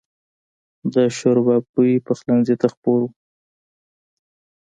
[0.93, 3.09] د شوربه بوی پخلنځي ته خپور و.